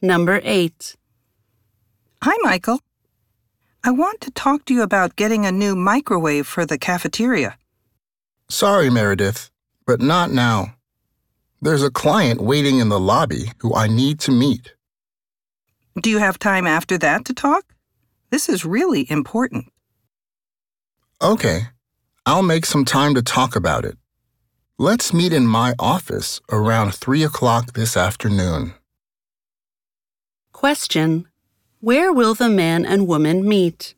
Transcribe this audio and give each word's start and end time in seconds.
Number 0.00 0.40
8. 0.44 0.96
Hi, 2.22 2.36
Michael. 2.42 2.78
I 3.82 3.90
want 3.90 4.20
to 4.20 4.30
talk 4.30 4.64
to 4.66 4.74
you 4.74 4.82
about 4.82 5.16
getting 5.16 5.44
a 5.44 5.50
new 5.50 5.74
microwave 5.74 6.46
for 6.46 6.64
the 6.64 6.78
cafeteria. 6.78 7.58
Sorry, 8.48 8.90
Meredith, 8.90 9.50
but 9.86 10.00
not 10.00 10.30
now. 10.30 10.74
There's 11.60 11.82
a 11.82 11.90
client 11.90 12.40
waiting 12.40 12.78
in 12.78 12.90
the 12.90 13.00
lobby 13.00 13.52
who 13.58 13.74
I 13.74 13.88
need 13.88 14.20
to 14.20 14.30
meet. 14.30 14.74
Do 16.00 16.10
you 16.10 16.18
have 16.18 16.38
time 16.38 16.66
after 16.66 16.96
that 16.98 17.24
to 17.24 17.34
talk? 17.34 17.74
This 18.30 18.48
is 18.48 18.64
really 18.64 19.10
important. 19.10 19.66
Okay, 21.20 21.62
I'll 22.24 22.42
make 22.42 22.66
some 22.66 22.84
time 22.84 23.14
to 23.16 23.22
talk 23.22 23.56
about 23.56 23.84
it. 23.84 23.98
Let's 24.78 25.12
meet 25.12 25.32
in 25.32 25.48
my 25.48 25.74
office 25.80 26.40
around 26.52 26.94
3 26.94 27.24
o'clock 27.24 27.72
this 27.72 27.96
afternoon. 27.96 28.74
Question. 30.58 31.28
Where 31.78 32.12
will 32.12 32.34
the 32.34 32.48
man 32.48 32.84
and 32.84 33.06
woman 33.06 33.48
meet? 33.48 33.94